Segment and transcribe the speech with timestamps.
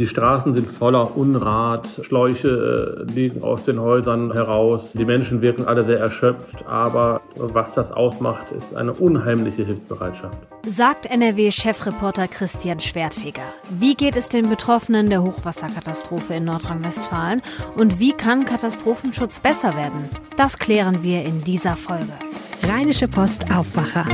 [0.00, 4.92] Die Straßen sind voller Unrat, Schläuche äh, liegen aus den Häusern heraus.
[4.94, 10.38] Die Menschen wirken alle sehr erschöpft, aber was das ausmacht, ist eine unheimliche Hilfsbereitschaft.
[10.66, 13.42] Sagt NRW-Chefreporter Christian Schwertfeger.
[13.68, 17.42] Wie geht es den Betroffenen der Hochwasserkatastrophe in Nordrhein-Westfalen
[17.76, 20.08] und wie kann Katastrophenschutz besser werden?
[20.38, 22.14] Das klären wir in dieser Folge.
[22.62, 24.06] Rheinische Post Aufwacher.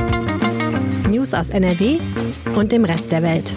[1.09, 1.99] News aus NRW
[2.57, 3.53] und dem Rest der Welt.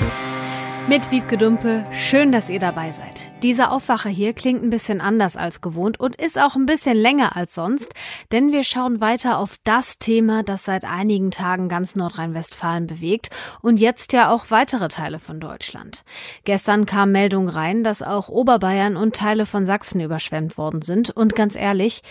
[0.88, 3.32] Mit Wiebke Dumpe, schön, dass ihr dabei seid.
[3.42, 7.36] Dieser Aufwacher hier klingt ein bisschen anders als gewohnt und ist auch ein bisschen länger
[7.36, 7.92] als sonst,
[8.32, 13.30] denn wir schauen weiter auf das Thema, das seit einigen Tagen ganz Nordrhein-Westfalen bewegt
[13.62, 16.02] und jetzt ja auch weitere Teile von Deutschland.
[16.44, 21.36] Gestern kam Meldung rein, dass auch Oberbayern und Teile von Sachsen überschwemmt worden sind und
[21.36, 22.02] ganz ehrlich,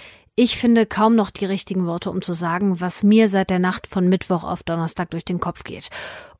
[0.41, 3.87] ich finde kaum noch die richtigen Worte, um zu sagen, was mir seit der Nacht
[3.87, 5.89] von Mittwoch auf Donnerstag durch den Kopf geht.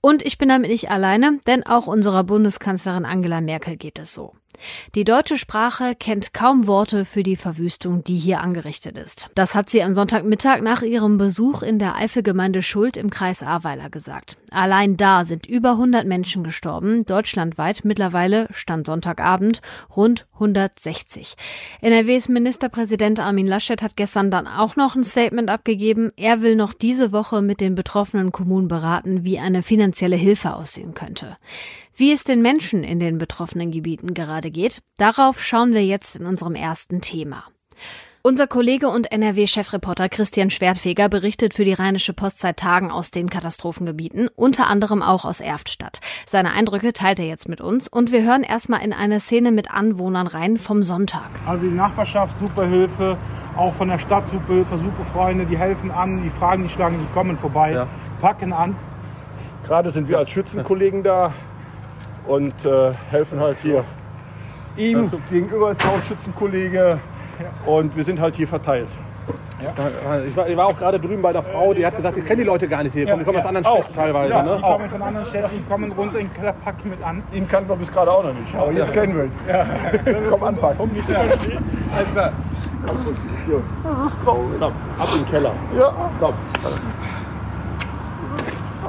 [0.02, 4.34] Und ich bin damit nicht alleine, denn auch unserer Bundeskanzlerin Angela Merkel geht es so.
[4.96, 9.30] Die deutsche Sprache kennt kaum Worte für die Verwüstung, die hier angerichtet ist.
[9.36, 13.90] Das hat sie am Sonntagmittag nach ihrem Besuch in der Eifelgemeinde Schuld im Kreis Ahrweiler
[13.90, 14.38] gesagt.
[14.52, 19.62] Allein da sind über 100 Menschen gestorben, deutschlandweit mittlerweile, stand Sonntagabend,
[19.96, 21.36] rund 160.
[21.82, 26.12] NRWs Ministerpräsident Armin Laschet hat gestern dann auch noch ein Statement abgegeben.
[26.16, 30.94] Er will noch diese Woche mit den betroffenen Kommunen beraten, wie eine finanzielle Hilfe aussehen
[30.94, 31.38] könnte.
[31.96, 36.26] Wie es den Menschen in den betroffenen Gebieten gerade geht, darauf schauen wir jetzt in
[36.26, 37.44] unserem ersten Thema.
[38.22, 43.30] Unser Kollege und NRW-Chefreporter Christian Schwertfeger berichtet für die Rheinische Post seit Tagen aus den
[43.30, 46.02] Katastrophengebieten, unter anderem auch aus Erftstadt.
[46.26, 49.72] Seine Eindrücke teilt er jetzt mit uns und wir hören erstmal in eine Szene mit
[49.72, 51.30] Anwohnern rein vom Sonntag.
[51.46, 53.18] Also die Nachbarschaft, super Hilfe,
[53.56, 57.00] auch von der Stadt super Hilfe, super Freunde, die helfen an, die fragen die Schlangen,
[57.00, 57.88] die kommen vorbei, ja.
[58.20, 58.76] packen an.
[59.66, 61.34] Gerade sind wir als Schützenkollegen da,
[62.28, 63.86] und äh, helfen halt hier
[64.78, 65.04] ihm.
[65.04, 67.00] Also, gegenüber ist auch ein Schützenkollege
[67.66, 68.90] und wir sind halt hier verteilt.
[69.62, 69.74] Ja.
[70.26, 72.38] Ich, war, ich, war, auch gerade drüben bei der Frau, die hat gesagt, ich kenne
[72.38, 73.06] die Leute gar nicht hier.
[73.06, 73.40] Die kommen ja.
[73.42, 74.34] aus anderen Städten teilweise.
[74.34, 74.56] Ja, ne?
[74.56, 77.22] Die kommen von anderen Städten, die kommen runter in Pack mit an.
[77.34, 79.32] Ihn kannten wir bis gerade auch noch nicht, aber jetzt kennen wir ihn.
[79.48, 79.66] Ja.
[80.30, 80.78] Komm anpacken.
[80.78, 81.20] Komm nicht ja.
[81.20, 82.32] Alles klar.
[82.86, 84.60] Das ist traurig.
[84.60, 85.52] Komm, ab in den Keller.
[85.78, 85.94] Ja.
[86.20, 86.34] Komm.
[86.64, 86.80] Alles,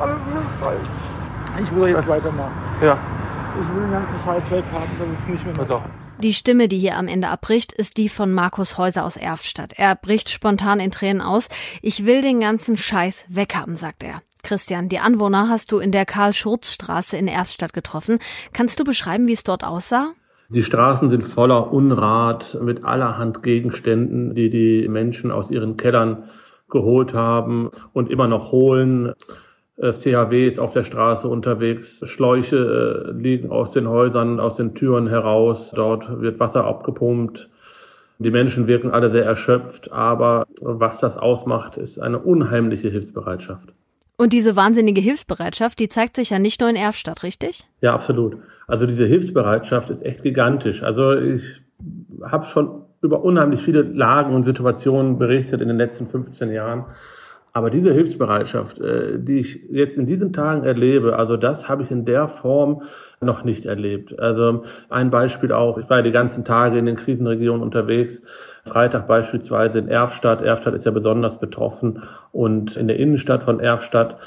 [0.01, 2.53] alles ist Ich will jetzt weitermachen.
[2.81, 2.97] Ja.
[3.61, 5.83] Ich will den ganzen Scheiß weghaben, das ist nicht mehr so.
[6.23, 9.73] Die Stimme, die hier am Ende abbricht, ist die von Markus Häuser aus Erftstadt.
[9.77, 11.49] Er bricht spontan in Tränen aus.
[11.81, 14.21] Ich will den ganzen Scheiß weghaben, sagt er.
[14.43, 18.19] Christian, die Anwohner hast du in der Karl-Schurz-Straße in Erftstadt getroffen.
[18.53, 20.13] Kannst du beschreiben, wie es dort aussah?
[20.51, 26.25] Die Straßen sind voller Unrat mit allerhand Gegenständen, die die Menschen aus ihren Kellern
[26.69, 29.15] geholt haben und immer noch holen.
[29.81, 32.03] Das THW ist auf der Straße unterwegs.
[32.05, 32.57] Schläuche
[33.09, 35.73] äh, liegen aus den Häusern, aus den Türen heraus.
[35.75, 37.49] Dort wird Wasser abgepumpt.
[38.19, 43.73] Die Menschen wirken alle sehr erschöpft, aber was das ausmacht, ist eine unheimliche Hilfsbereitschaft.
[44.19, 47.65] Und diese wahnsinnige Hilfsbereitschaft, die zeigt sich ja nicht nur in Erfstadt, richtig?
[47.81, 48.37] Ja, absolut.
[48.67, 50.83] Also diese Hilfsbereitschaft ist echt gigantisch.
[50.83, 51.63] Also ich
[52.23, 56.85] habe schon über unheimlich viele Lagen und Situationen berichtet in den letzten 15 Jahren.
[57.53, 61.91] Aber diese Hilfsbereitschaft, äh, die ich jetzt in diesen Tagen erlebe, also das habe ich
[61.91, 62.83] in der Form
[63.21, 64.19] noch nicht erlebt.
[64.19, 68.23] Also ein Beispiel auch, ich war ja die ganzen Tage in den Krisenregionen unterwegs.
[68.65, 70.43] Freitag beispielsweise in Erfstadt.
[70.43, 74.19] Erfstadt ist ja besonders betroffen und in der Innenstadt von Erfstadt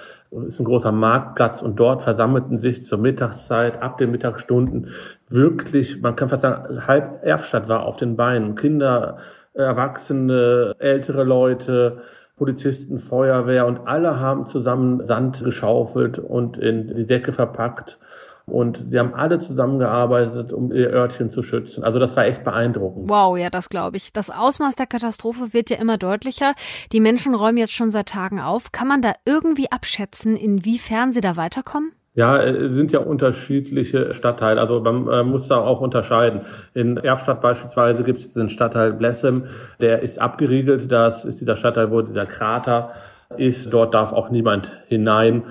[0.47, 4.89] ist ein großer Marktplatz und dort versammelten sich zur Mittagszeit, ab den Mittagsstunden
[5.29, 8.55] wirklich, man kann fast sagen, halb Erfstadt war auf den Beinen.
[8.55, 9.17] Kinder,
[9.53, 12.01] Erwachsene, ältere Leute,
[12.37, 17.99] Polizisten, Feuerwehr und alle haben zusammen Sand geschaufelt und in die Säcke verpackt.
[18.45, 21.83] Und sie haben alle zusammengearbeitet, um ihr Örtchen zu schützen.
[21.83, 23.09] Also das war echt beeindruckend.
[23.09, 24.11] Wow, ja, das glaube ich.
[24.11, 26.53] Das Ausmaß der Katastrophe wird ja immer deutlicher.
[26.91, 28.73] Die Menschen räumen jetzt schon seit Tagen auf.
[28.73, 31.93] Kann man da irgendwie abschätzen, inwiefern sie da weiterkommen?
[32.15, 34.61] Ja, es sind ja unterschiedliche Stadtteile.
[34.61, 36.41] Also man äh, muss da auch unterscheiden.
[36.75, 39.45] In Erfstadt beispielsweise gibt es den Stadtteil Blessem,
[39.81, 40.91] der ist abgeriegelt.
[40.91, 42.91] Das ist dieser Stadtteil, wo dieser Krater
[43.37, 43.73] ist.
[43.73, 45.43] Dort darf auch niemand hinein.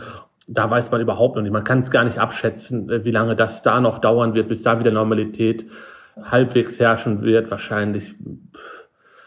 [0.46, 1.52] Da weiß man überhaupt noch nicht.
[1.52, 4.62] Man kann es gar nicht abschätzen, äh, wie lange das da noch dauern wird, bis
[4.62, 5.66] da wieder Normalität
[6.22, 7.50] halbwegs herrschen wird.
[7.50, 8.14] Wahrscheinlich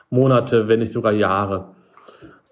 [0.10, 1.75] Monate, wenn nicht sogar Jahre.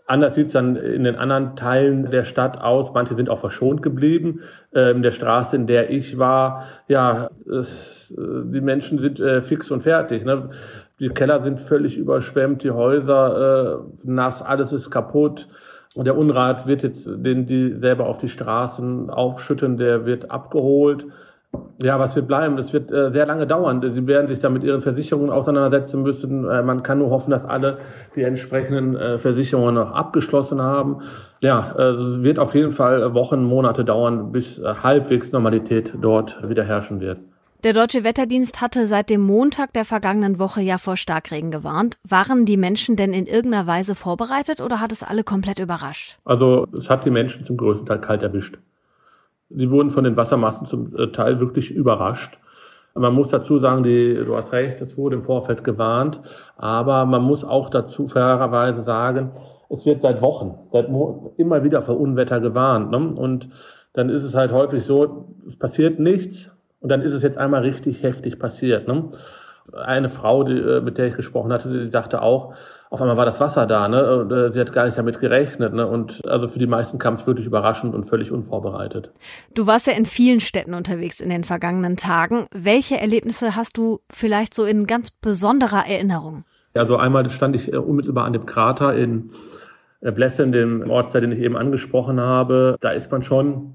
[0.05, 2.93] Anders sieht es dann in den anderen Teilen der Stadt aus.
[2.93, 4.41] Manche sind auch verschont geblieben.
[4.73, 7.63] Ähm, der Straße, in der ich war, ja, äh,
[8.09, 10.25] die Menschen sind äh, fix und fertig.
[10.25, 10.49] Ne?
[10.99, 15.47] Die Keller sind völlig überschwemmt, die Häuser äh, nass, alles ist kaputt.
[15.95, 21.05] Und der Unrat wird jetzt, den die selber auf die Straßen aufschütten, der wird abgeholt.
[21.81, 22.55] Ja, was wird bleiben?
[22.55, 23.81] Das wird äh, sehr lange dauern.
[23.81, 26.49] Sie werden sich da mit ihren Versicherungen auseinandersetzen müssen.
[26.49, 27.79] Äh, man kann nur hoffen, dass alle
[28.15, 31.01] die entsprechenden äh, Versicherungen noch abgeschlossen haben.
[31.41, 36.37] Ja, äh, es wird auf jeden Fall Wochen, Monate dauern, bis äh, halbwegs Normalität dort
[36.47, 37.17] wieder herrschen wird.
[37.63, 41.97] Der Deutsche Wetterdienst hatte seit dem Montag der vergangenen Woche ja vor Starkregen gewarnt.
[42.03, 46.17] Waren die Menschen denn in irgendeiner Weise vorbereitet oder hat es alle komplett überrascht?
[46.25, 48.57] Also es hat die Menschen zum größten Teil kalt erwischt.
[49.49, 52.37] Sie wurden von den Wassermassen zum äh, Teil wirklich überrascht.
[52.95, 56.21] Man muss dazu sagen, die, du hast recht, es wurde im Vorfeld gewarnt,
[56.57, 59.31] aber man muss auch dazu fairerweise sagen,
[59.69, 62.91] es wird seit Wochen, seit Mo immer wieder vor Unwetter gewarnt.
[62.91, 62.97] Ne?
[62.97, 63.49] Und
[63.93, 66.51] dann ist es halt häufig so, es passiert nichts
[66.81, 68.87] und dann ist es jetzt einmal richtig heftig passiert.
[68.87, 69.09] Ne?
[69.71, 72.53] Eine Frau, die, äh, mit der ich gesprochen hatte, die sagte auch,
[72.93, 74.17] auf einmal war das Wasser da, ne?
[74.17, 75.87] Und, äh, sie hat gar nicht damit gerechnet, ne?
[75.87, 79.11] Und also für die meisten kam es wirklich überraschend und völlig unvorbereitet.
[79.55, 82.45] Du warst ja in vielen Städten unterwegs in den vergangenen Tagen.
[82.53, 86.45] Welche Erlebnisse hast du vielleicht so in ganz besonderer Erinnerung?
[86.75, 89.31] Ja, also einmal stand ich äh, unmittelbar an dem Krater in
[90.01, 92.77] äh, Blessen, dem Ortsteil, den ich eben angesprochen habe.
[92.79, 93.73] Da ist man schon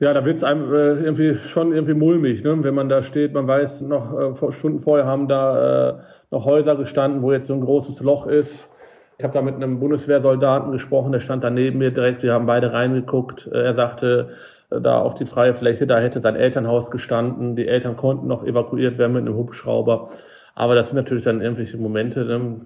[0.00, 2.62] ja, da wird's einem äh, irgendwie schon irgendwie mulmig, ne?
[2.62, 3.34] wenn man da steht.
[3.34, 5.94] Man weiß, noch äh, vor, Stunden vorher haben da äh,
[6.30, 8.68] noch Häuser gestanden, wo jetzt so ein großes Loch ist.
[9.18, 12.22] Ich habe da mit einem Bundeswehrsoldaten gesprochen, der stand da neben mir direkt.
[12.22, 13.48] Wir haben beide reingeguckt.
[13.48, 14.28] Äh, er sagte,
[14.70, 17.56] äh, da auf die freie Fläche, da hätte sein Elternhaus gestanden.
[17.56, 20.10] Die Eltern konnten noch evakuiert werden mit einem Hubschrauber.
[20.54, 22.24] Aber das sind natürlich dann irgendwelche Momente.
[22.24, 22.60] Ne?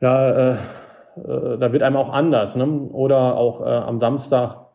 [0.00, 2.54] Ja, äh, äh, da wird einem auch anders.
[2.54, 2.66] Ne?
[2.66, 4.65] Oder auch äh, am Samstag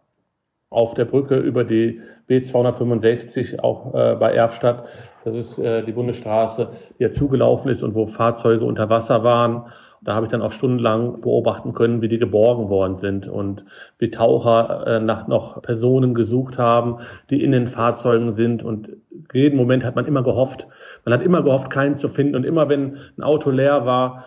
[0.72, 4.86] auf der Brücke über die B265, auch äh, bei Erfstadt.
[5.24, 9.66] Das ist äh, die Bundesstraße, die ja zugelaufen ist und wo Fahrzeuge unter Wasser waren.
[10.04, 13.66] Da habe ich dann auch stundenlang beobachten können, wie die geborgen worden sind und
[14.00, 18.64] wie Taucher äh, nach noch Personen gesucht haben, die in den Fahrzeugen sind.
[18.64, 18.90] Und
[19.34, 20.68] jeden Moment hat man immer gehofft.
[21.06, 22.36] Man hat immer gehofft, keinen zu finden.
[22.36, 24.24] Und immer wenn ein Auto leer war,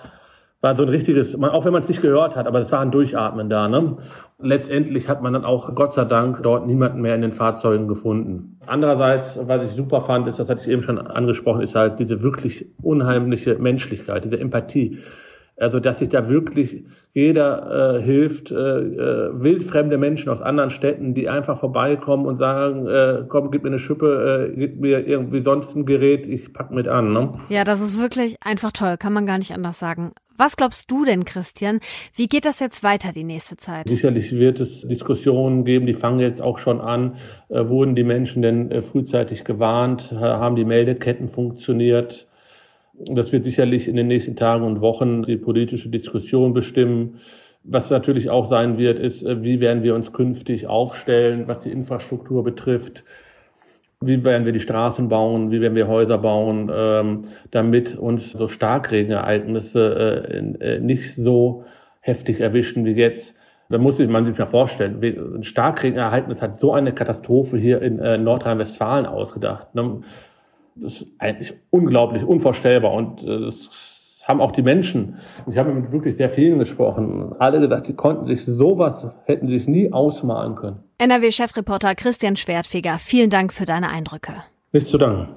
[0.64, 2.90] war so ein richtiges, auch wenn man es nicht gehört hat, aber es war ein
[2.90, 3.69] Durchatmen da.
[3.69, 3.99] Ne?
[4.40, 8.58] Letztendlich hat man dann auch, Gott sei Dank, dort niemanden mehr in den Fahrzeugen gefunden.
[8.66, 12.22] Andererseits, was ich super fand, ist, das hatte ich eben schon angesprochen, ist halt diese
[12.22, 14.99] wirklich unheimliche Menschlichkeit, diese Empathie.
[15.56, 21.15] Also, dass sich da wirklich jeder äh, hilft, äh, äh, wildfremde Menschen aus anderen Städten,
[21.15, 25.39] die einfach vorbeikommen und sagen, äh, komm, gib mir eine Schippe, äh, gib mir irgendwie
[25.39, 27.12] sonst ein Gerät, ich pack mit an.
[27.12, 27.31] Ne?
[27.51, 30.11] Ja, das ist wirklich einfach toll, kann man gar nicht anders sagen.
[30.37, 31.79] Was glaubst du denn, Christian?
[32.17, 33.89] Wie geht das jetzt weiter die nächste Zeit?
[33.89, 37.15] Sicherlich wird es Diskussionen geben, die fangen jetzt auch schon an.
[37.49, 40.11] Äh, wurden die Menschen denn äh, frühzeitig gewarnt?
[40.11, 42.27] Haben die Meldeketten funktioniert?
[42.99, 47.20] Das wird sicherlich in den nächsten Tagen und Wochen die politische Diskussion bestimmen.
[47.64, 51.73] Was natürlich auch sein wird, ist, äh, wie werden wir uns künftig aufstellen, was die
[51.73, 53.05] Infrastruktur betrifft.
[54.00, 55.50] Wie werden wir die Straßen bauen?
[55.50, 60.26] Wie werden wir Häuser bauen, ähm, damit uns so Starkregenereignisse
[60.61, 61.64] äh, äh, nicht so
[62.00, 63.35] heftig erwischen wie jetzt?
[63.70, 69.06] Da muss man sich mal vorstellen, ein Starkregenereignis hat so eine Katastrophe hier in Nordrhein-Westfalen
[69.06, 69.69] ausgedacht.
[70.76, 72.93] Das ist eigentlich unglaublich, unvorstellbar.
[72.93, 73.71] Und äh, das
[74.25, 75.19] haben auch die Menschen,
[75.49, 79.67] ich habe mit wirklich sehr vielen gesprochen, alle gesagt, sie konnten sich sowas, hätten sich
[79.67, 80.79] nie ausmalen können.
[80.99, 84.43] NRW-Chefreporter Christian Schwertfeger, vielen Dank für deine Eindrücke.
[84.73, 85.28] Nicht zu danken.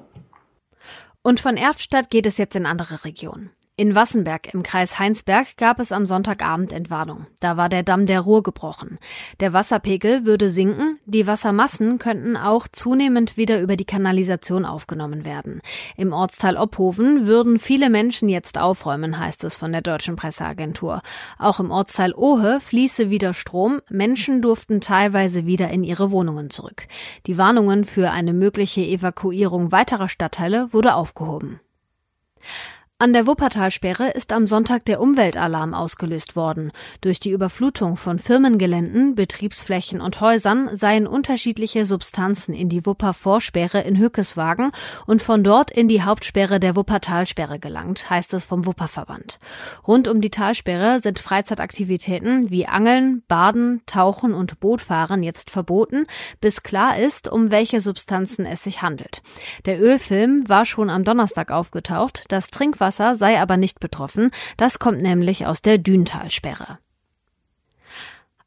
[1.22, 3.50] Und von Erftstadt geht es jetzt in andere Regionen.
[3.80, 7.28] In Wassenberg im Kreis Heinsberg gab es am Sonntagabend Entwarnung.
[7.38, 8.98] Da war der Damm der Ruhr gebrochen.
[9.38, 15.60] Der Wasserpegel würde sinken, die Wassermassen könnten auch zunehmend wieder über die Kanalisation aufgenommen werden.
[15.96, 21.00] Im Ortsteil Opphoven würden viele Menschen jetzt aufräumen, heißt es von der deutschen Presseagentur.
[21.38, 26.88] Auch im Ortsteil Ohe fließe wieder Strom, Menschen durften teilweise wieder in ihre Wohnungen zurück.
[27.28, 31.60] Die Warnungen für eine mögliche Evakuierung weiterer Stadtteile wurde aufgehoben.
[33.00, 36.72] An der Wuppertalsperre ist am Sonntag der Umweltalarm ausgelöst worden.
[37.00, 43.98] Durch die Überflutung von Firmengeländen, Betriebsflächen und Häusern seien unterschiedliche Substanzen in die Wupper-Vorsperre in
[43.98, 44.72] Hückeswagen
[45.06, 49.38] und von dort in die Hauptsperre der Wuppertalsperre gelangt, heißt es vom Wupperverband.
[49.86, 56.08] Rund um die Talsperre sind Freizeitaktivitäten wie Angeln, Baden, Tauchen und Bootfahren jetzt verboten,
[56.40, 59.22] bis klar ist, um welche Substanzen es sich handelt.
[59.66, 62.24] Der Ölfilm war schon am Donnerstag aufgetaucht.
[62.26, 66.78] Das Trinkwasser Hochwasser sei aber nicht betroffen, das kommt nämlich aus der Düntalsperre.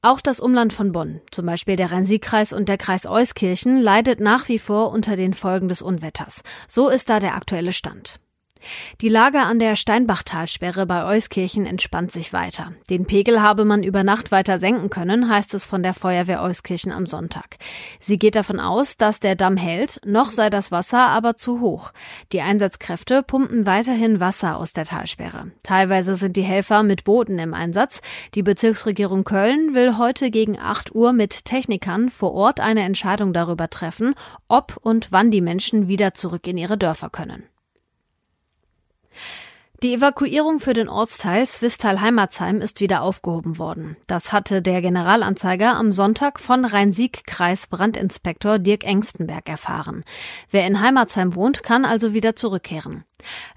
[0.01, 4.49] Auch das Umland von Bonn, zum Beispiel der Rhein-Sieg-Kreis und der Kreis Euskirchen, leidet nach
[4.49, 6.41] wie vor unter den Folgen des Unwetters.
[6.67, 8.19] So ist da der aktuelle Stand.
[9.01, 12.73] Die Lage an der Steinbachtalsperre bei Euskirchen entspannt sich weiter.
[12.89, 16.91] Den Pegel habe man über Nacht weiter senken können, heißt es von der Feuerwehr Euskirchen
[16.91, 17.57] am Sonntag.
[17.99, 21.91] Sie geht davon aus, dass der Damm hält, noch sei das Wasser aber zu hoch.
[22.31, 25.51] Die Einsatzkräfte pumpen weiterhin Wasser aus der Talsperre.
[25.63, 28.01] Teilweise sind die Helfer mit Booten im Einsatz.
[28.35, 33.69] Die Bezirksregierung Köln will heute gegen 8 Uhr mit Technikern vor Ort eine Entscheidung darüber
[33.69, 34.13] treffen,
[34.47, 37.43] ob und wann die Menschen wieder zurück in ihre Dörfer können.
[39.83, 43.97] Die Evakuierung für den Ortsteil Swistal-Heimatsheim ist wieder aufgehoben worden.
[44.05, 50.03] Das hatte der Generalanzeiger am Sonntag von Rhein-Sieg-Kreis Brandinspektor Dirk Engstenberg erfahren.
[50.51, 53.05] Wer in Heimatsheim wohnt, kann also wieder zurückkehren.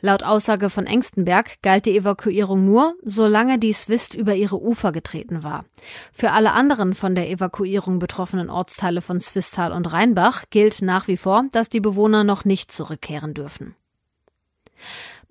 [0.00, 5.43] Laut Aussage von Engstenberg galt die Evakuierung nur, solange die Swist über ihre Ufer getreten
[5.43, 5.66] war.
[6.11, 11.19] Für alle anderen von der Evakuierung betroffenen Ortsteile von Swistal und Rheinbach gilt nach wie
[11.19, 13.76] vor, dass die Bewohner noch nicht zurückkehren dürfen.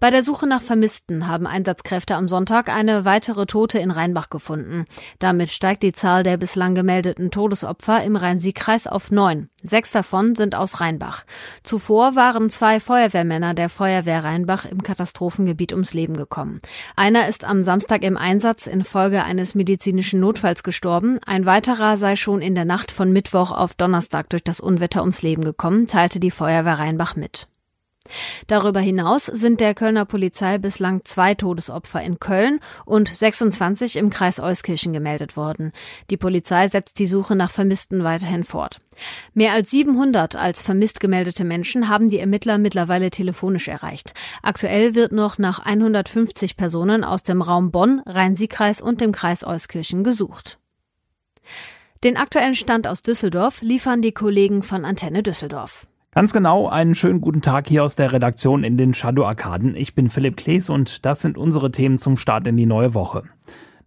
[0.03, 4.83] Bei der Suche nach Vermissten haben Einsatzkräfte am Sonntag eine weitere Tote in Rheinbach gefunden.
[5.19, 9.48] Damit steigt die Zahl der bislang gemeldeten Todesopfer im Rhein-Sieg-Kreis auf neun.
[9.62, 11.24] Sechs davon sind aus Rheinbach.
[11.63, 16.60] Zuvor waren zwei Feuerwehrmänner der Feuerwehr Rheinbach im Katastrophengebiet ums Leben gekommen.
[16.98, 21.17] Einer ist am Samstag im Einsatz infolge eines medizinischen Notfalls gestorben.
[21.25, 25.22] Ein weiterer sei schon in der Nacht von Mittwoch auf Donnerstag durch das Unwetter ums
[25.22, 27.48] Leben gekommen, teilte die Feuerwehr Rheinbach mit.
[28.48, 34.39] Darüber hinaus sind der Kölner Polizei bislang zwei Todesopfer in Köln und 26 im Kreis
[34.39, 35.72] Euskirchen gemeldet worden.
[36.10, 38.81] Die Polizei setzt die Suche nach Vermissten weiterhin fort.
[39.33, 44.13] Mehr als 700 als vermisst gemeldete Menschen haben die Ermittler mittlerweile telefonisch erreicht.
[44.41, 50.03] Aktuell wird noch nach 150 Personen aus dem Raum Bonn, Rhein-Sieg-Kreis und dem Kreis Euskirchen
[50.03, 50.60] gesucht.
[52.03, 55.88] Den aktuellen Stand aus Düsseldorf liefern die Kollegen von Antenne Düsseldorf.
[56.15, 59.75] Ganz genau, einen schönen guten Tag hier aus der Redaktion in den Shadow Arkaden.
[59.75, 63.24] Ich bin Philipp Klees und das sind unsere Themen zum Start in die neue Woche.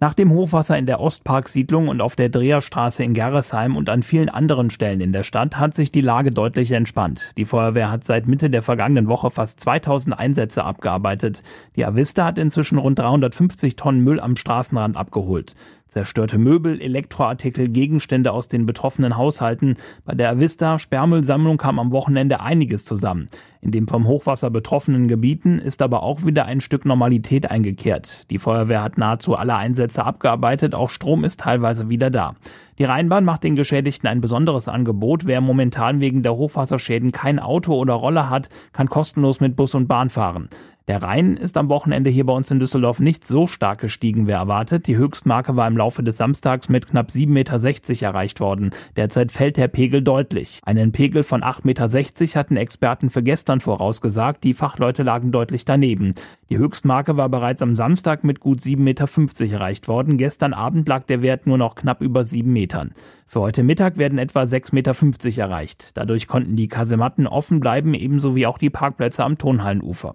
[0.01, 4.29] Nach dem Hochwasser in der Ostparksiedlung und auf der Dreherstraße in Gerresheim und an vielen
[4.29, 7.31] anderen Stellen in der Stadt hat sich die Lage deutlich entspannt.
[7.37, 11.45] Die Feuerwehr hat seit Mitte der vergangenen Woche fast 2000 Einsätze abgearbeitet.
[11.77, 15.55] Die Avista hat inzwischen rund 350 Tonnen Müll am Straßenrand abgeholt.
[15.89, 19.77] Zerstörte Möbel, Elektroartikel, Gegenstände aus den betroffenen Haushalten.
[20.05, 23.29] Bei der Avista Sperrmüllsammlung kam am Wochenende einiges zusammen.
[23.61, 28.29] In den vom Hochwasser betroffenen Gebieten ist aber auch wieder ein Stück Normalität eingekehrt.
[28.31, 32.35] Die Feuerwehr hat nahezu alle Einsätze abgearbeitet, auch Strom ist teilweise wieder da.
[32.79, 35.27] Die Rheinbahn macht den Geschädigten ein besonderes Angebot.
[35.27, 39.89] Wer momentan wegen der Hochwasserschäden kein Auto oder Roller hat, kann kostenlos mit Bus und
[39.89, 40.51] Bahn fahren.
[40.89, 44.33] Der Rhein ist am Wochenende hier bei uns in Düsseldorf nicht so stark gestiegen wie
[44.33, 44.87] erwartet.
[44.87, 48.71] Die Höchstmarke war im Laufe des Samstags mit knapp 7,60 Meter erreicht worden.
[48.95, 50.61] Derzeit fällt der Pegel deutlich.
[50.65, 54.45] Einen Pegel von 8,60 Meter hatten Experten für gestern vorausgesagt.
[54.45, 56.15] Die Fachleute lagen deutlich daneben.
[56.49, 60.17] Die Höchstmarke war bereits am Samstag mit gut 7,50 Meter erreicht worden.
[60.17, 62.93] Gestern Abend lag der Wert nur noch knapp über 7 Metern.
[63.27, 65.97] Für heute Mittag werden etwa 6,50 Meter erreicht.
[65.97, 70.15] Dadurch konnten die Kasematten offen bleiben, ebenso wie auch die Parkplätze am Tonhallenufer.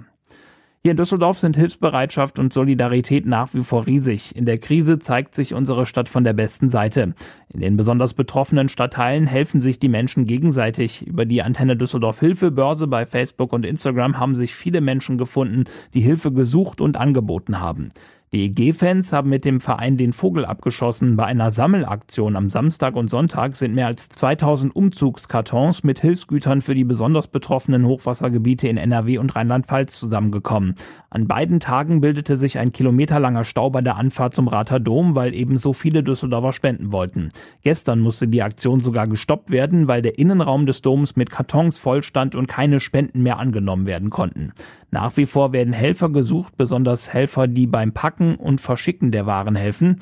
[0.83, 4.35] Hier in Düsseldorf sind Hilfsbereitschaft und Solidarität nach wie vor riesig.
[4.35, 7.13] In der Krise zeigt sich unsere Stadt von der besten Seite.
[7.53, 11.05] In den besonders betroffenen Stadtteilen helfen sich die Menschen gegenseitig.
[11.05, 16.01] Über die Antenne Düsseldorf Hilfebörse bei Facebook und Instagram haben sich viele Menschen gefunden, die
[16.01, 17.89] Hilfe gesucht und angeboten haben.
[18.33, 21.17] Die EG-Fans haben mit dem Verein den Vogel abgeschossen.
[21.17, 26.73] Bei einer Sammelaktion am Samstag und Sonntag sind mehr als 2000 Umzugskartons mit Hilfsgütern für
[26.73, 30.75] die besonders betroffenen Hochwassergebiete in NRW und Rheinland-Pfalz zusammengekommen.
[31.09, 35.35] An beiden Tagen bildete sich ein kilometerlanger Stau bei der Anfahrt zum Rater Dom, weil
[35.35, 37.27] eben so viele Düsseldorfer spenden wollten.
[37.63, 42.35] Gestern musste die Aktion sogar gestoppt werden, weil der Innenraum des Doms mit Kartons vollstand
[42.35, 44.53] und keine Spenden mehr angenommen werden konnten.
[44.89, 49.55] Nach wie vor werden Helfer gesucht, besonders Helfer, die beim Packen und Verschicken der Waren
[49.55, 49.97] helfen.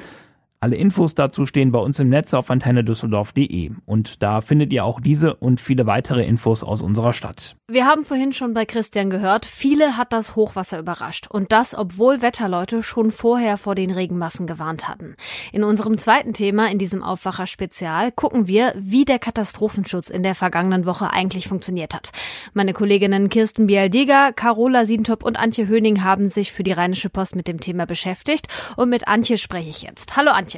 [0.61, 4.99] Alle Infos dazu stehen bei uns im Netz auf antennedüsseldorf.de und da findet ihr auch
[4.99, 7.55] diese und viele weitere Infos aus unserer Stadt.
[7.69, 12.21] Wir haben vorhin schon bei Christian gehört, viele hat das Hochwasser überrascht und das, obwohl
[12.21, 15.15] Wetterleute schon vorher vor den Regenmassen gewarnt hatten.
[15.53, 20.85] In unserem zweiten Thema in diesem Aufwacher-Spezial gucken wir, wie der Katastrophenschutz in der vergangenen
[20.85, 22.11] Woche eigentlich funktioniert hat.
[22.53, 27.37] Meine Kolleginnen Kirsten Bialdiger, Carola Sientop und Antje Höning haben sich für die Rheinische Post
[27.37, 30.17] mit dem Thema beschäftigt und mit Antje spreche ich jetzt.
[30.17, 30.48] Hallo Antje.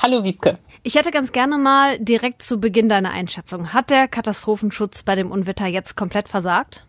[0.00, 0.58] Hallo Wiebke.
[0.84, 3.72] Ich hätte ganz gerne mal direkt zu Beginn deine Einschätzung.
[3.72, 6.86] Hat der Katastrophenschutz bei dem Unwetter jetzt komplett versagt?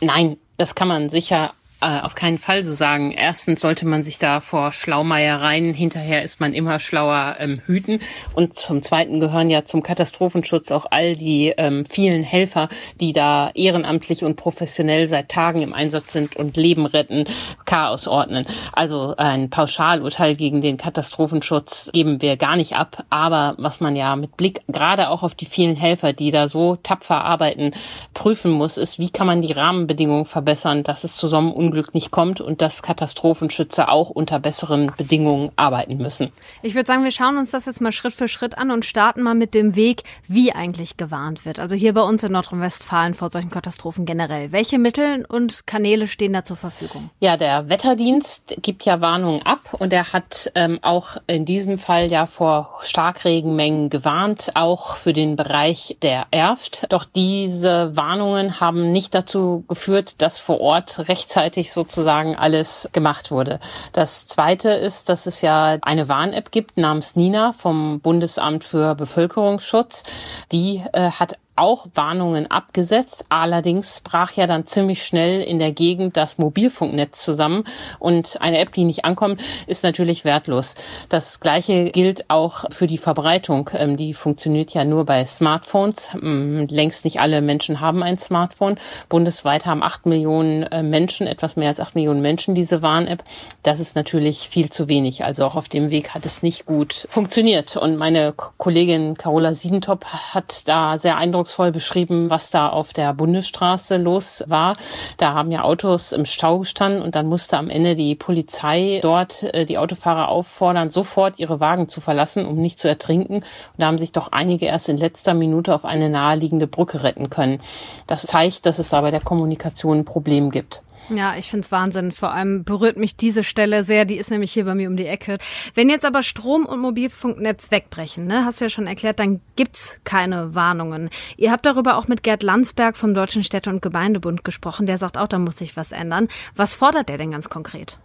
[0.00, 3.12] Nein, das kann man sicher äh, auf keinen Fall so sagen.
[3.12, 8.00] Erstens sollte man sich da vor Schlaumeiereien, hinterher ist man immer schlauer, ähm, hüten.
[8.34, 13.50] Und zum Zweiten gehören ja zum Katastrophenschutz auch all die ähm, vielen Helfer, die da
[13.54, 17.24] ehrenamtlich und professionell seit Tagen im Einsatz sind und Leben retten,
[17.66, 18.46] Chaos ordnen.
[18.72, 23.04] Also ein Pauschalurteil gegen den Katastrophenschutz geben wir gar nicht ab.
[23.10, 26.76] Aber was man ja mit Blick gerade auch auf die vielen Helfer, die da so
[26.76, 27.72] tapfer arbeiten,
[28.14, 31.92] prüfen muss, ist, wie kann man die Rahmenbedingungen verbessern, dass es zu so einem Unglück
[31.92, 36.30] nicht kommt und dass Katastrophenschützer auch unter besseren Bedingungen arbeiten müssen.
[36.62, 39.22] Ich würde sagen, wir schauen uns das jetzt mal Schritt für Schritt an und starten
[39.22, 41.58] mal mit dem Weg, wie eigentlich gewarnt wird.
[41.58, 44.52] Also hier bei uns in Nordrhein-Westfalen vor solchen Katastrophen generell.
[44.52, 47.10] Welche Mittel und Kanäle stehen da zur Verfügung?
[47.18, 52.08] Ja, der Wetterdienst gibt ja Warnungen ab und er hat ähm, auch in diesem Fall
[52.08, 56.86] ja vor Starkregenmengen gewarnt, auch für den Bereich der Erft.
[56.90, 63.60] Doch diese Warnungen haben nicht dazu geführt, dass vor Ort rechtzeitig sozusagen alles gemacht wurde.
[63.92, 70.04] Das Zweite ist, dass es ja eine Warn-App gibt namens Nina vom Bundesamt für Bevölkerungsschutz.
[70.52, 73.24] Die äh, hat auch Warnungen abgesetzt.
[73.28, 77.64] Allerdings brach ja dann ziemlich schnell in der Gegend das Mobilfunknetz zusammen
[77.98, 80.74] und eine App, die nicht ankommt, ist natürlich wertlos.
[81.08, 83.70] Das gleiche gilt auch für die Verbreitung.
[83.74, 86.10] Ähm, die funktioniert ja nur bei Smartphones.
[86.14, 88.78] Ähm, längst nicht alle Menschen haben ein Smartphone.
[89.08, 93.22] Bundesweit haben acht Millionen äh, Menschen, etwas mehr als acht Millionen Menschen diese Warn-App.
[93.62, 95.24] Das ist natürlich viel zu wenig.
[95.24, 97.76] Also auch auf dem Weg hat es nicht gut funktioniert.
[97.76, 103.12] Und meine Kollegin Carola Siedentop hat da sehr eindrucksvoll eindrucksvoll beschrieben, was da auf der
[103.12, 104.76] Bundesstraße los war.
[105.18, 109.42] Da haben ja Autos im Stau gestanden und dann musste am Ende die Polizei dort
[109.42, 113.36] äh, die Autofahrer auffordern, sofort ihre Wagen zu verlassen, um nicht zu ertrinken.
[113.36, 113.44] Und
[113.76, 117.60] da haben sich doch einige erst in letzter Minute auf eine naheliegende Brücke retten können.
[118.06, 120.83] Das zeigt, dass es da bei der Kommunikation ein Problem gibt.
[121.10, 122.12] Ja, ich find's Wahnsinn.
[122.12, 124.04] Vor allem berührt mich diese Stelle sehr.
[124.04, 125.38] Die ist nämlich hier bei mir um die Ecke.
[125.74, 130.00] Wenn jetzt aber Strom- und Mobilfunknetz wegbrechen, ne, hast du ja schon erklärt, dann gibt's
[130.04, 131.10] keine Warnungen.
[131.36, 134.86] Ihr habt darüber auch mit Gerd Landsberg vom Deutschen Städte- und Gemeindebund gesprochen.
[134.86, 136.28] Der sagt auch, da muss sich was ändern.
[136.56, 137.98] Was fordert der denn ganz konkret?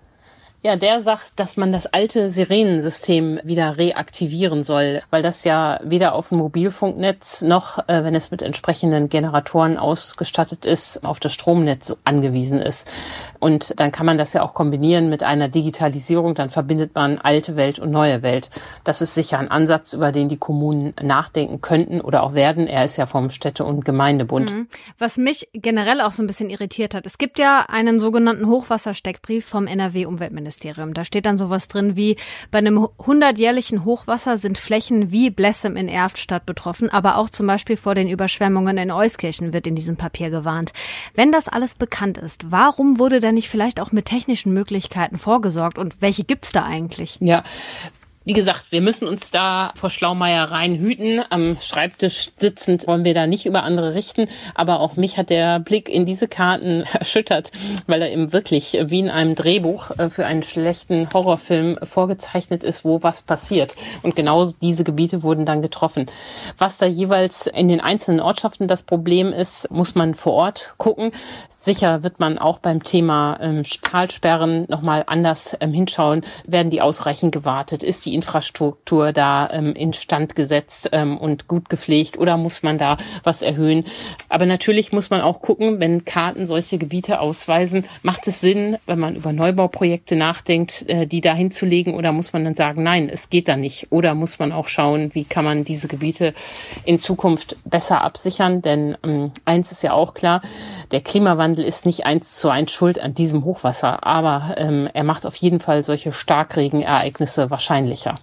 [0.61, 6.13] Ja, der sagt, dass man das alte Sirenensystem wieder reaktivieren soll, weil das ja weder
[6.13, 11.95] auf dem Mobilfunknetz noch, äh, wenn es mit entsprechenden Generatoren ausgestattet ist, auf das Stromnetz
[12.03, 12.89] angewiesen ist.
[13.39, 17.55] Und dann kann man das ja auch kombinieren mit einer Digitalisierung, dann verbindet man alte
[17.55, 18.49] Welt und neue Welt.
[18.83, 22.67] Das ist sicher ein Ansatz, über den die Kommunen nachdenken könnten oder auch werden.
[22.67, 24.51] Er ist ja vom Städte- und Gemeindebund.
[24.51, 24.67] Mhm.
[24.97, 29.45] Was mich generell auch so ein bisschen irritiert hat, es gibt ja einen sogenannten Hochwassersteckbrief
[29.45, 30.48] vom NRW-Umweltministerium.
[30.49, 30.93] Umweltministerium.
[30.93, 32.17] Da steht dann sowas drin wie,
[32.51, 37.77] bei einem hundertjährlichen Hochwasser sind Flächen wie Blessem in Erftstadt betroffen, aber auch zum Beispiel
[37.77, 40.71] vor den Überschwemmungen in Euskirchen wird in diesem Papier gewarnt.
[41.13, 45.77] Wenn das alles bekannt ist, warum wurde da nicht vielleicht auch mit technischen Möglichkeiten vorgesorgt
[45.77, 47.17] und welche gibt's da eigentlich?
[47.19, 47.43] Ja,
[48.29, 51.23] wie gesagt, wir müssen uns da vor Schlaumeiereien hüten.
[51.31, 54.27] Am Schreibtisch sitzend wollen wir da nicht über andere richten.
[54.53, 57.51] Aber auch mich hat der Blick in diese Karten erschüttert,
[57.87, 62.85] weil er eben wirklich wie in einem Drehbuch äh, für einen schlechten Horrorfilm vorgezeichnet ist,
[62.85, 63.75] wo was passiert.
[64.03, 66.05] Und genau diese Gebiete wurden dann getroffen.
[66.55, 71.13] Was da jeweils in den einzelnen Ortschaften das Problem ist, muss man vor Ort gucken.
[71.61, 76.23] Sicher wird man auch beim Thema ähm, Talsperren nochmal anders ähm, hinschauen.
[76.47, 77.83] Werden die ausreichend gewartet?
[77.83, 82.97] Ist die Infrastruktur da ähm, instand gesetzt ähm, und gut gepflegt oder muss man da
[83.25, 83.83] was erhöhen?
[84.29, 88.99] Aber natürlich muss man auch gucken, wenn Karten solche Gebiete ausweisen, macht es Sinn, wenn
[88.99, 93.29] man über Neubauprojekte nachdenkt, äh, die da hinzulegen oder muss man dann sagen, nein, es
[93.29, 93.87] geht da nicht?
[93.89, 96.33] Oder muss man auch schauen, wie kann man diese Gebiete
[96.85, 98.61] in Zukunft besser absichern?
[98.61, 100.41] Denn ähm, eins ist ja auch klar,
[100.91, 105.03] der Klimawandel Klimawandel ist nicht eins zu eins schuld an diesem Hochwasser, aber ähm, er
[105.03, 108.15] macht auf jeden Fall solche Starkregenereignisse wahrscheinlicher.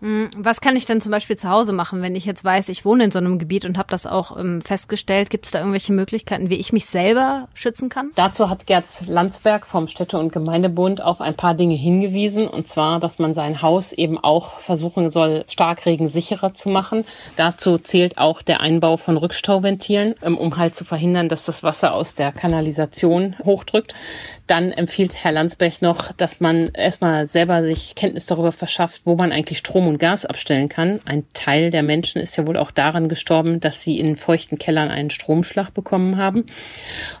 [0.00, 2.84] Hm, was kann ich denn zum Beispiel zu Hause machen, wenn ich jetzt weiß, ich
[2.84, 5.30] wohne in so einem Gebiet und habe das auch ähm, festgestellt?
[5.30, 8.10] Gibt es da irgendwelche Möglichkeiten, wie ich mich selber schützen kann?
[8.14, 12.46] Dazu hat Gerd Landsberg vom Städte- und Gemeindebund auf ein paar Dinge hingewiesen.
[12.46, 17.04] Und zwar, dass man sein Haus eben auch versuchen soll, starkregensicherer zu machen.
[17.36, 21.92] Dazu zählt auch der Einbau von Rückstauventilen, ähm, um halt zu verhindern, dass das Wasser
[21.92, 23.94] aus der Kanalisation hochdrückt.
[24.46, 29.32] Dann empfiehlt Herr Landsberg noch, dass man erstmal selber sich Kenntnis darüber verschafft, wo man
[29.32, 31.00] eigentlich Strom und Gas abstellen kann.
[31.04, 34.90] Ein Teil der Menschen ist ja wohl auch daran gestorben, dass sie in feuchten Kellern
[34.90, 36.46] einen Stromschlag bekommen haben.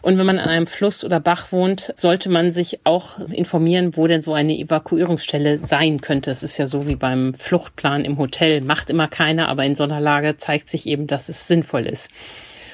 [0.02, 4.06] Und wenn man an einem Fluss oder Bach wohnt, sollte man sich auch informieren, wo
[4.06, 6.30] denn so eine Evakuierungsstelle sein könnte.
[6.30, 8.60] Es ist ja so wie beim Fluchtplan im Hotel.
[8.60, 12.10] Macht immer keiner, aber in so einer Lage zeigt sich eben, dass es sinnvoll ist.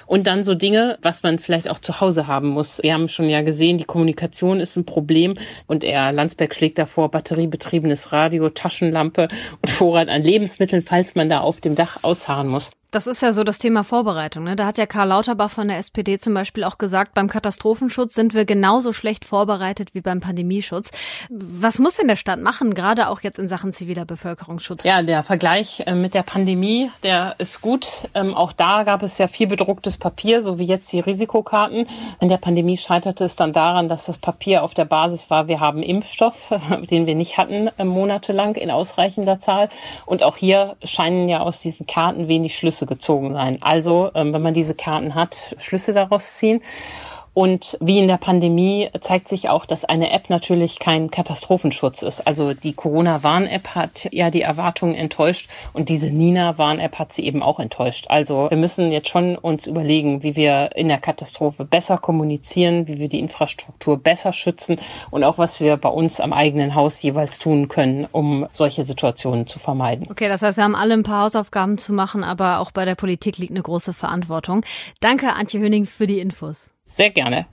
[0.07, 2.83] Und dann so Dinge, was man vielleicht auch zu Hause haben muss.
[2.83, 5.37] Wir haben schon ja gesehen, die Kommunikation ist ein Problem
[5.67, 9.29] und er Landsberg schlägt davor batteriebetriebenes Radio, Taschenlampe
[9.63, 12.73] und Vorrat an Lebensmitteln, falls man da auf dem Dach ausharren muss.
[12.95, 14.45] Das ist ja so das Thema Vorbereitung.
[14.45, 14.55] Ne?
[14.55, 18.35] Da hat ja Karl Lauterbach von der SPD zum Beispiel auch gesagt, beim Katastrophenschutz sind
[18.35, 20.93] wir genauso schlecht vorbereitet wie beim Pandemieschutz.
[21.29, 24.85] Was muss denn der Staat machen, gerade auch jetzt in Sachen ziviler Bevölkerungsschutz?
[24.85, 28.09] Ja, der Vergleich äh, mit der Pandemie, der ist gut.
[28.15, 31.89] Ähm, auch da gab es ja viel bedrucktes Papier, so wie jetzt die Risikokarten.
[32.21, 35.59] In der Pandemie scheiterte es dann daran, dass das Papier auf der Basis war, wir
[35.59, 36.55] haben Impfstoff,
[36.93, 39.69] den wir nicht hatten äh, monatelang in ausreichender Zahl.
[40.07, 43.59] Und auch hier scheinen ja aus diesen Karten wenig Schlüsse Schlüsse gezogen sein.
[43.61, 46.61] Also, ähm, wenn man diese Karten hat, Schlüsse daraus ziehen.
[47.35, 52.27] Und wie in der Pandemie zeigt sich auch, dass eine App natürlich kein Katastrophenschutz ist.
[52.27, 57.59] Also die Corona-Warn-App hat ja die Erwartungen enttäuscht und diese Nina-Warn-App hat sie eben auch
[57.59, 58.07] enttäuscht.
[58.09, 63.01] Also wir müssen jetzt schon uns überlegen, wie wir in der Katastrophe besser kommunizieren, wie
[63.01, 64.79] wir die Infrastruktur besser schützen
[65.11, 69.49] und auch was wir bei uns am eigenen Haus jeweils tun können, um solche Situationen
[69.49, 70.07] zu vermeiden.
[70.09, 72.95] Okay, das heißt, wir haben alle ein paar Hausaufgaben zu machen, aber auch bei der
[72.95, 74.65] Politik liegt eine große Verantwortung.
[75.01, 76.74] Danke, Antje Höning, für die Infos.
[76.87, 77.47] Sehr gerne.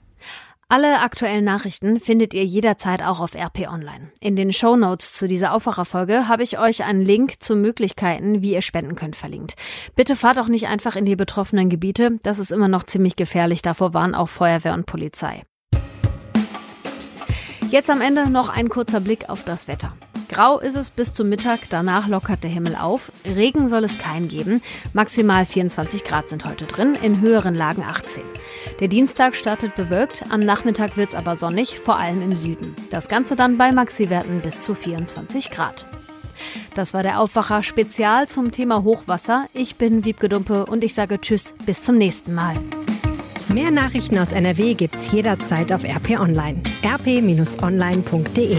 [0.68, 4.10] Alle aktuellen Nachrichten findet ihr jederzeit auch auf RP Online.
[4.20, 8.54] In den Show Notes zu dieser Aufwacherfolge habe ich euch einen Link zu Möglichkeiten, wie
[8.54, 9.54] ihr spenden könnt, verlinkt.
[9.96, 12.18] Bitte fahrt auch nicht einfach in die betroffenen Gebiete.
[12.22, 13.60] Das ist immer noch ziemlich gefährlich.
[13.60, 15.42] Davor waren auch Feuerwehr und Polizei.
[17.68, 19.94] Jetzt am Ende noch ein kurzer Blick auf das Wetter.
[20.32, 23.12] Grau ist es bis zum Mittag, danach lockert der Himmel auf.
[23.26, 24.62] Regen soll es keinen geben.
[24.94, 28.22] Maximal 24 Grad sind heute drin, in höheren Lagen 18.
[28.80, 32.74] Der Dienstag startet bewölkt, am Nachmittag wird es aber sonnig, vor allem im Süden.
[32.90, 35.84] Das Ganze dann bei Maxiwerten bis zu 24 Grad.
[36.74, 39.44] Das war der Aufwacher Spezial zum Thema Hochwasser.
[39.52, 42.56] Ich bin Wiebke Dumpe und ich sage Tschüss, bis zum nächsten Mal.
[43.48, 46.62] Mehr Nachrichten aus NRW gibt's jederzeit auf RP Online.
[46.82, 48.56] rp-online.de